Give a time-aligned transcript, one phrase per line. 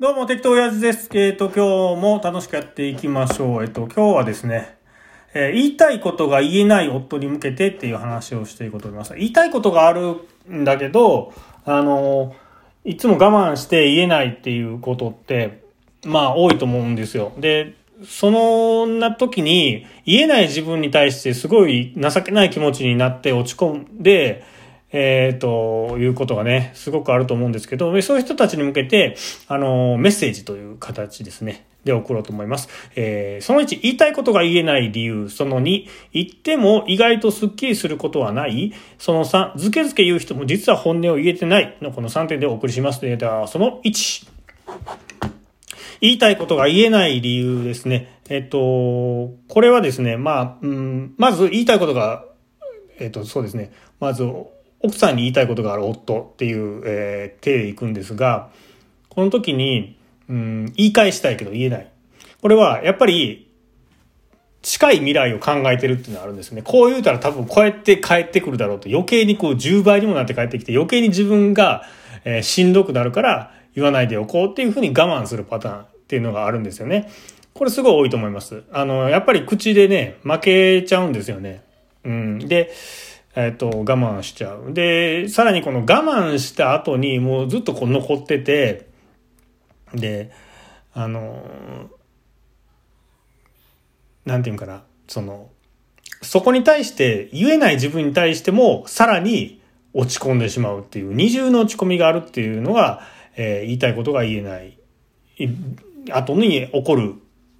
[0.00, 1.08] どうも、適当親父です。
[1.14, 3.62] えっ、と、今日も楽しくやっていきましょう。
[3.62, 4.76] えっ、と、今日はですね、
[5.34, 9.14] えー言いたいことが言えない夫に向けてっていう話をしていこうと思います。
[9.14, 10.16] 言いたいことがある
[10.50, 11.32] んだけど、
[11.64, 12.34] あの、
[12.84, 15.62] いつも我慢して言えないっていうことって、
[16.04, 17.32] まあ多いと思うんですよ。
[17.38, 24.42] で、そのな時に言えない自分に対してすごい情けない気持ちになって落ち込んで、
[24.96, 29.16] えー、ということがね、すごくあると思うんですけど、そういう人たちに向けて、
[29.48, 31.66] あの、メッセージという形ですね。
[31.82, 32.68] で送ろうと思います。
[32.94, 35.28] えーその1、言いたいことが言えない理由。
[35.28, 38.72] その2、言っても意外とスッキリすることはない。
[38.96, 41.76] その3、ずけずけ言う人も実は本音を言えてない。
[41.82, 43.00] のこの3点でお送りします。
[43.00, 44.28] では、その1。
[46.00, 48.20] 言いたいことが言えない理由ですね。
[48.30, 48.58] えっと、
[49.48, 52.24] これはですね、まあ、うん、まず言いたいことが、
[52.98, 53.72] えっと、そうですね。
[54.00, 54.24] まず、
[54.84, 58.50] 奥さんに言いたいことがある夫っていう、えー手でいくんですが、
[59.08, 59.98] この時に、
[60.28, 61.90] うん、言い返したいけど言えない。
[62.42, 63.50] これは、やっぱり、
[64.60, 66.60] 近い未来を考えてるっていうのがあるんですね。
[66.62, 71.82] こう言うたら多分こうやって帰ってくるだろうと余計にこう10倍にもなって帰ってきて余計に自分が、
[72.24, 77.10] えーしんどくなるから言わないでおこうっていうふうに我慢するパターンっていうのがあるんですよね。
[77.52, 78.64] これすごい多いと思います。
[78.72, 81.62] あの、やっぱり口でね、負けちゃうんですよね。
[82.04, 82.38] うん。
[82.38, 82.72] で、
[83.36, 84.72] えっ、と、我慢しちゃう。
[84.72, 88.88] で、さらにこの我慢した後にもうずっとこう残ってて、
[89.92, 90.30] で、
[90.92, 91.90] あの、
[94.24, 95.50] なんていうかな、その、
[96.22, 99.60] そこに対して、言えない自分に対しても、さらに
[99.92, 103.02] 落ち込んでしまうっていう、二重の落ち込みがあるっていうのが、
[103.36, 104.78] えー言いたいことが言えな、い
[106.10, 107.14] 後に起こる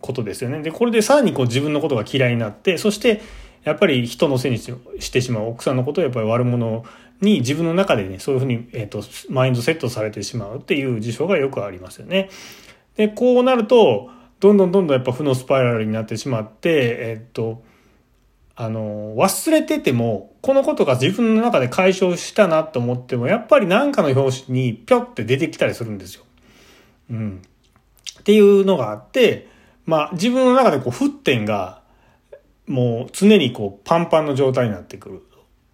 [0.00, 0.62] ことですよね。
[0.62, 3.22] で、これでさらにこう自分のことが嫌いになって、そして、
[3.64, 6.84] やっぱり人のせいにしてしまう奥さんのことをやっぱり悪者
[7.20, 12.30] に自分の中でね、そういうふうに、えっ、と、マインドセットされてしまうっていう事象がよくありますよね。
[12.96, 17.62] で、こうなると、どんどんどんどんやっぱ負のスパイラルになってしまって、えっと、
[18.56, 26.24] あの、忘れてても、このことが自分の中で解消したなと思っても、やっぱり何かの表紙にぴょって出てきたりするんですよ。
[27.10, 27.42] うん。
[28.18, 29.48] っていうのがあって、
[29.84, 31.79] まあ自分の中でこう、沸点が、
[32.66, 35.22] もう常にこう、パンパンの状態になってくる。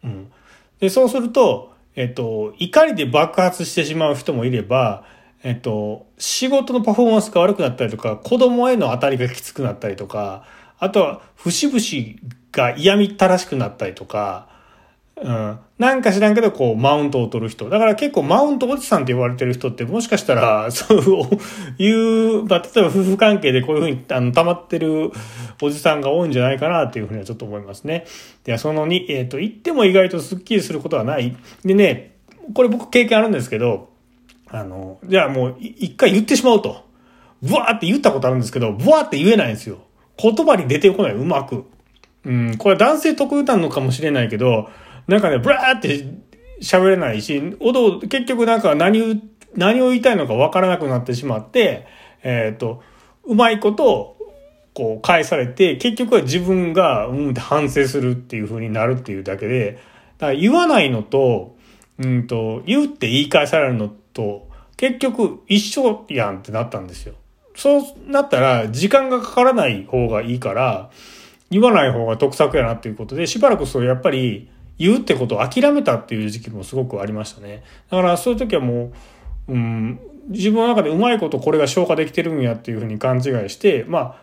[0.04, 0.32] うん。
[0.80, 5.04] で、そうすると、えっと、怒りで爆発してしまう人もいれば、
[5.42, 10.44] えっと、仕事のパフォーマンスが悪くなったりとか、子供への当たりがきつくなったりとか、
[10.78, 14.48] あとは、節々が嫌みったらしくなったりとか、
[15.22, 15.58] うん。
[15.78, 17.70] なんか知らんけど、こう、マウントを取る人。
[17.70, 20.98] だから結構、マウントおじさんって言われてる人って、もしかしたら、 そう
[21.82, 25.10] いう、まあ、例えば夫婦関係でこういうふうに、あの、溜まってる
[25.62, 28.04] おじさんが多いんじゃないかなっていうふうにはちょっと思いますね。
[28.44, 31.34] では、その2、えっ、と、言っても意外とスッキリすることはない。
[31.64, 32.16] でね、
[32.52, 33.88] これ僕経験あるんですけど、
[34.48, 36.84] あの、じゃあもう、一回言ってしまうと。
[37.42, 39.78] ブワーって言ったことあるんですけど、ブワーって言えないんですよ。
[40.18, 41.64] 言葉に出てこない、うまく。
[42.24, 44.68] うん、これ男性特有なのかもしれないけど、
[45.08, 46.06] なんかね、ブワーって
[46.60, 49.22] 喋れないし、おど結局なんか何、
[49.54, 51.86] 何を言いたいのかわからなくなってしまって、
[52.22, 52.82] えっ、と、
[53.24, 54.16] うまいこと、
[54.74, 59.78] こう返されて、結局は自分が、うんって反省するっていう風になるっていうだけで、
[60.18, 61.56] だから言わないのと、
[61.98, 67.14] うんと、言うって言い返されるのと、結局一緒やんってなったんですよ。
[67.54, 70.90] そうなったら、時間がかからない方がいいから、
[71.50, 77.62] 言わない方が得策やなっていうことで、しばらくそうやっぱり言うってことを諦めたっていう時期もすごくありましたね。
[77.90, 78.92] だからそういう時はも
[79.48, 84.16] う、うん、自分の中でうまいことこれが消化できてるんやっていうふうに勘違いして、まあ、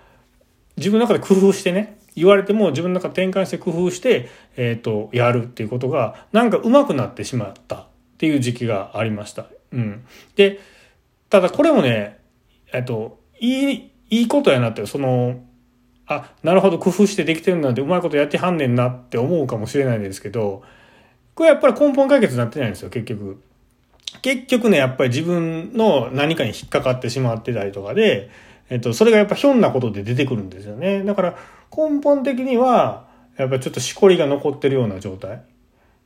[0.78, 7.86] 自分の中で工夫してね、言われても自分の中で転換して工夫して、えっ、と、やるっていうことが、なんか上手くなってしまったっ
[8.18, 9.47] ていう時期がありました。
[9.72, 10.06] うん。
[10.36, 10.59] で、
[11.30, 12.19] ただこれもね、
[12.72, 15.44] えっと、いい、いいことやなって、その、
[16.08, 20.64] あ、なるほど、工夫してできてるなんてうまいことやってはんねんなって思うかもしれないですけど、
[21.36, 23.41] これやっぱり根本解決になってないんですよ、結局。
[24.22, 28.30] 結局ね、やっぱり自分の何かに引っかかってしまってたりとかで、
[28.69, 31.04] えっと、それがやっぱひょんなことで出てくるんですよね。
[31.04, 31.38] だから
[31.75, 33.07] 根本的には、
[33.38, 35.39] やっぱりちょっとしこりが残ってるような状態っ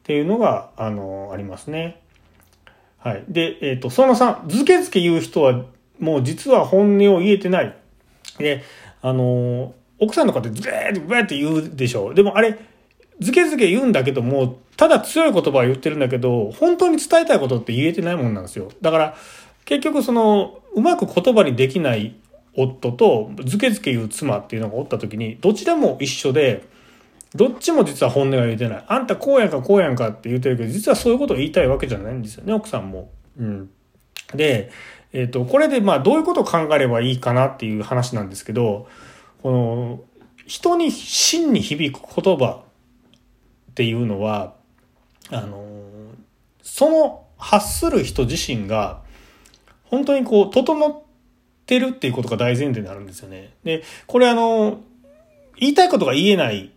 [0.04, 2.02] ていうのが、あの、ありますね。
[3.00, 3.24] はい。
[3.28, 5.66] で、えっ、と、その3、ずけずけ言う人は、
[6.00, 7.76] もう実は本音を言えてない。
[8.38, 8.64] で、
[9.02, 12.14] あの、奥さんの方ってズーってブーって言うでしょ。
[12.14, 12.58] でもあれ、
[13.20, 18.70] ずけずけ言うんだけども、ただ強い言葉を言ってるんだけど、本当に伝えたいことって言えてないもんなんですよ。
[18.82, 19.16] だから、
[19.66, 22.16] 結局その、うまく言葉にできない
[22.56, 26.64] 夫と、ずけずけ言う妻っていうのがおった時に、どちらも一緒で、
[27.36, 28.84] どっちも実は本音が言えてない。
[28.88, 33.10] あんたこうやんかこうやんかって言ってるけど、実はそういうことを言いたいわけじゃないんですよね、奥さんも。
[33.40, 33.70] うん。
[34.34, 34.72] で、
[35.14, 38.88] えっ、と、これでまあどういうことを考えればいいかなっていう話なんですけど、
[39.42, 40.00] この、
[40.46, 42.64] 人に真に響く言葉
[43.72, 44.56] っていうのは、
[45.30, 45.66] あの、
[46.62, 49.02] その発する人自身が、
[49.84, 51.02] 本当にこう、整っ
[51.66, 53.54] てるっていうことが大前提になるんですよね。
[53.64, 54.80] で、これあの、
[55.58, 56.70] 言いたいことが言えないっ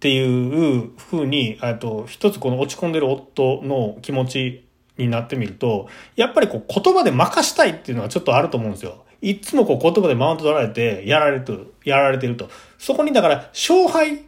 [0.00, 4.64] ていうふうに、あと、一つこの落ち込んでる夫の気持ち
[4.98, 9.03] になってみると、やっぱりこう言葉で任したいっていうのはちょっとあると思うんですよ。
[9.24, 12.50] いつもこう言葉でマウント取られて、やられてる、やられてると。
[12.78, 14.22] そこにだから、勝敗、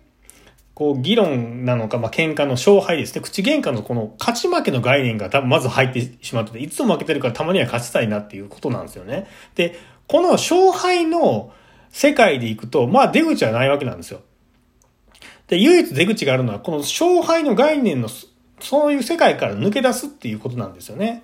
[0.74, 3.20] こう、議論なのか、まあ、喧嘩の勝敗ですね。
[3.20, 9.26] 口喧嘩のこの勝ち負けの概念が多分まず入ってしまってて、いつも負けてるからたまには勝ちたいなっていうことなんですよね。
[9.54, 9.78] で、
[10.08, 11.52] この勝敗の
[11.90, 14.20] 世界でいくと、まあ出口はないわけなんですよ。
[15.48, 18.08] で、唯一出口があるのは、この勝敗の概念の
[18.60, 21.22] そういう世界から抜け出すっていうことなんですよね。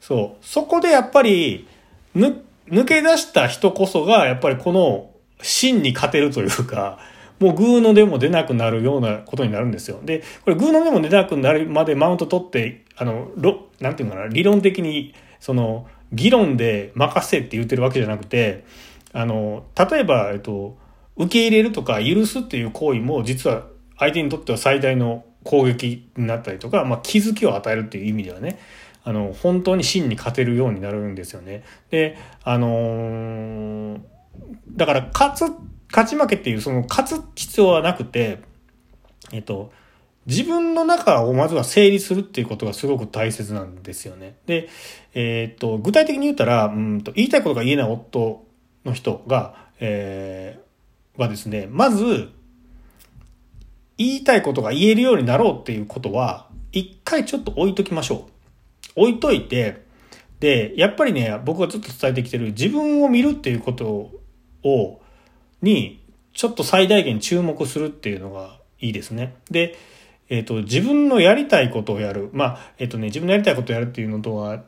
[0.00, 0.44] そう。
[0.44, 1.68] そこでやっぱり、
[2.14, 5.10] ぬ、抜け出した人こそが、やっぱりこの
[5.42, 6.98] 真に勝てるというか、
[7.38, 10.00] もうグーのでも出なくなるようなことになるんですよ。
[10.04, 18.64] で、これグーのでも出なくなるまでマウント取って、あの、ろ、なんていうのかな、理論的に、その、議論で任せって言ってるわけじゃなくて、
[19.12, 20.76] あの、例えば、えっと、
[21.16, 23.64] 受け入れるとか許すっていう行為も実は
[23.98, 28.58] 相手にとっては最大の攻撃になったりとか、まあ、気づきを与えるっていう意味ではね、
[29.04, 31.64] あの、本当に真に勝てるようになるんですよね。
[31.90, 34.00] で、あのー、
[34.76, 35.54] だから勝つ、
[35.90, 38.40] 勝ち負けっていう、その勝つ必要はなくて、
[39.32, 39.72] えっと、
[40.26, 44.36] 自分の中をまずは整理するっていうことがすごく大切なんですよね。
[44.46, 44.68] で、
[45.14, 48.44] えっと、具体的に言ったら、うんと、言いたいことが言えない夫
[48.84, 52.30] の人が、えー、はですね、まず、
[53.96, 58.29] 言いたいことが言えるようになろうっていうことは、一回ちょっと置いときましょう。
[59.00, 59.82] 置いといて、
[60.40, 64.10] で、やっぱりね、僕がずっと伝えてきてる自分を見るっていうこと
[64.62, 65.00] を、
[65.62, 69.34] に、ちょっと最大限注目するっていうのがいいですね。
[69.50, 69.76] で、
[70.28, 72.30] えっ、ー、と、自分のやりたいことをやる。
[72.32, 74.64] まあ、えっ、ー、とね、自分のやりたいことをやるっていうのとは、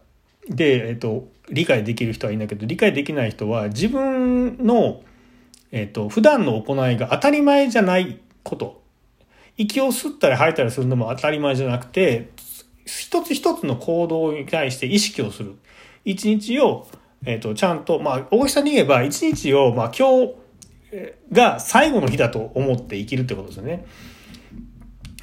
[0.48, 5.02] で、えっ、ー、と、理解できる人はいいんだけど、理解できない人は、自分の、
[5.70, 8.82] えっ、と、普段の行いが当たり前じゃないこと
[9.56, 12.30] 息を吸ったり吐いたりするのも当たり前じゃなくて、
[12.84, 15.56] 一つ一つの行動に対して意識をする。
[16.04, 16.86] 一日を、
[17.24, 20.34] えっ、ー、と、ちゃんと、まあ、大きさに言えば、一日を、まあ、今日
[21.32, 23.86] が最後の日だと思って生きるってことですよね。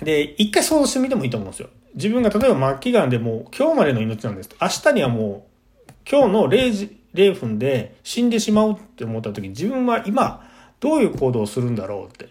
[0.02, 1.70] で、一回想像してみてもいいと思うんですよ。
[1.96, 4.50] 自分が例えば末期がんでも今日までの命なんです。
[4.62, 5.48] 明日にはも
[5.88, 10.48] う、今日の0時、0分で死んでしまうって思った時に自分は今、
[10.80, 12.30] どういう行動をするんだろうって。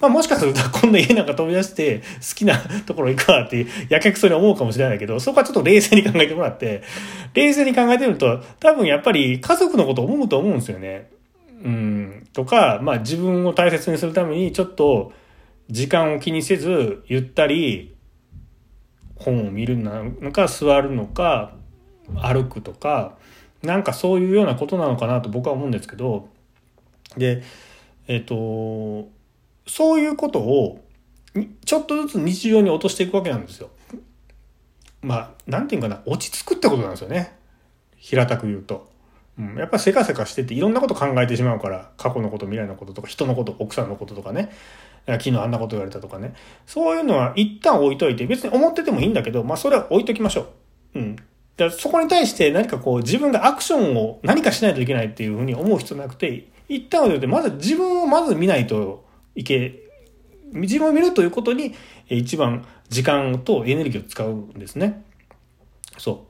[0.00, 6.82] まあもしかするとこんな家なんか飛び出して好きなところ行くわってやけくそに思うかもしれないけど、そこはちょっと冷静に考えてもらって、
[7.34, 11.10] 冷静に考えてみると多分やっぱり家族のことを思うと思うんですよね。
[11.62, 12.28] うん。
[12.32, 15.12] とか、まあ自分を大切にするためにちょっと
[15.70, 17.94] 時間を気にせずゆったり
[19.16, 21.52] 本を見るのか座るのか
[22.22, 23.16] 歩くとか、
[23.62, 26.28] なんかそういうようなことなのかなと僕は思うんですけど、
[27.16, 27.42] で、
[28.06, 29.08] えっ、と、
[29.66, 30.84] そういうことを
[31.64, 33.70] ちょっとずつ日常に落としていくわけなんですよ。
[35.02, 37.36] まあ、なんていうかな、落ち着くってことなんですよね。
[37.96, 38.92] 平たく言うと。
[39.38, 44.52] うん、やっぱせかせかしてていろんなこと考えてしまうから、過去のこと、未来のこととか、人のこと、奥さんのこととかね、
[45.06, 46.34] 昨日あんなこと言われたとかね。
[46.66, 50.46] そういうのは一旦置いといて、別に思っててもいいんだけど、まあそれは置いときましょ
[50.94, 50.98] う。
[50.98, 51.16] うん。
[51.56, 59.03] だそこに対して何かこう自分がアクションを何かしないといけないっていうふうに思う必要なくて、一旦置いといて、まず自分をまず見ないと
[59.34, 59.80] いけ、
[60.52, 61.74] 自分を見るということに
[62.08, 65.04] 一番時間とエネルギーを使うんですね。
[65.98, 66.26] そ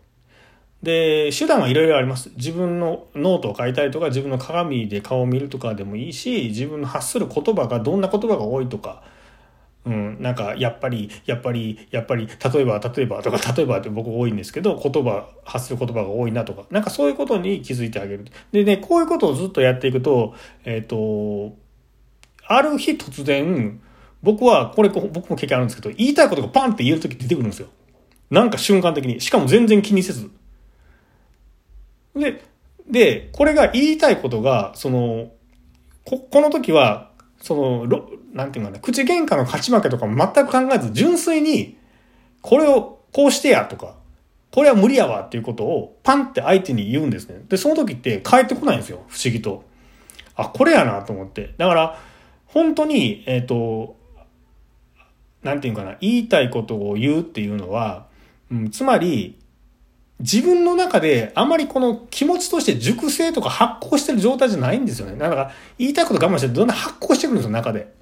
[0.83, 0.85] う。
[0.85, 2.31] で、手段はいろいろあります。
[2.37, 9.03] 自分のノートを書いたりとか、自分の鏡で顔を見るとかでもいいし、自分の発する言葉がどんな言葉が多いとか、
[9.87, 18.25] うん、なんか、やっぱり、やっぱり、やっぱり、例えば、例えばとか、例えばって僕多いんですけど、言葉、発する言葉が多いなとか、なんかそういうことに気づいてあげる。
[18.53, 20.35] でね、こういうことをずっとやっていくと、
[20.65, 21.55] えっ、ー、と、
[22.47, 23.81] ある日突然、
[24.23, 27.69] 僕は、これ、僕も経験あるんですけど、言いたいことがパンって言える時出てくるんですよ。
[28.31, 29.21] なんか瞬間的に。
[29.21, 30.31] しかも全然気にせず。
[32.17, 32.43] で、
[32.89, 35.31] で、これが言いたいことが、その、
[36.05, 37.11] こ、この時は、
[37.41, 41.77] その、ろなんていうかね、口喧嘩の勝ち負けとか全く考えず、純粋に、
[42.41, 43.95] これをこうしてやとか、
[44.51, 47.43] これは無理やわっていうことをパンって相手に言うんですね。
[47.49, 49.03] で、その時って帰ってこないんですよ。
[49.09, 49.65] 不思議と。
[50.37, 51.55] あ、これやなと思って。
[51.59, 52.01] だから、
[52.55, 53.97] 本当に、えっ、ー、と、
[55.43, 58.07] なんていうかな、言いたいことを言うっていうのは、
[58.51, 59.37] うん、つまり、
[60.21, 65.17] 自分の中であまりこの気持ちとして熟成とか発酵してる状態じゃないんですよね。
[65.17, 67.93] だから言いたいこと我慢してどんどん発酵してくるんですよ、中で。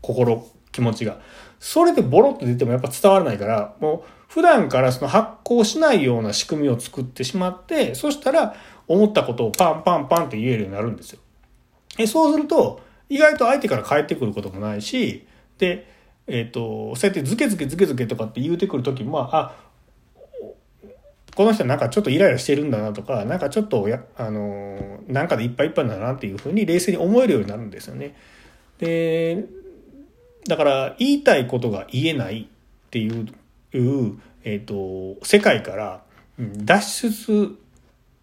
[0.00, 1.20] 心、気持ちが。
[1.60, 8.56] それでボロッと出てもやっぱ伝わらないから、もう普段からその発酵しないような仕組みを作ってしまって、そしたら
[8.88, 11.20] 思ったことをパンパンパンって言えるようになるんですよ。
[11.98, 15.26] えそうすると、意外と相手から返ってくることもないし、
[15.58, 15.86] で、
[16.28, 19.56] えっ、ー、と、そうやってズケズケズケズケとかって言うてくるときも、あ、
[21.34, 28.14] この人なんかちょっとイライラしてるんだなとか、なんかちょっとや、あの、なんかでいっぱいいっぱいだなっていうふうに冷静に思えるようになるんですよね。
[28.78, 29.44] で、
[30.46, 33.26] だから言いたいことが言えないっていう、
[34.44, 36.02] えっ、と、世界から
[36.38, 37.58] 脱出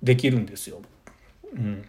[0.02, 0.82] できるんですよ。
[1.54, 1.86] うん。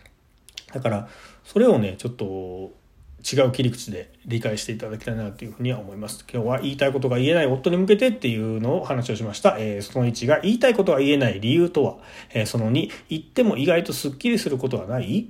[0.72, 1.08] だから、
[1.44, 2.72] それをね、ちょっと
[3.20, 6.24] 違う切り口で理解していただきたいなというふうには思います。
[6.32, 9.56] 今日は言いたいことが言えない夫に向けてっていうのを話をしました。
[9.58, 11.96] えー、その1が言いたいことが言えない理由とは、
[12.32, 15.28] えー、その2、言っても意外とスッキリすることはない？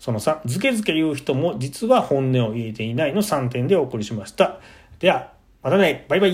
[0.00, 4.58] その3、ずけずけ言う人も実は本音を言えていないの3点でお送りしました。
[4.98, 6.32] では、またね、バイバイ